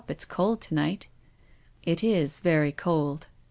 [0.07, 1.05] It's cold to night.""
[1.83, 3.27] It is very cold."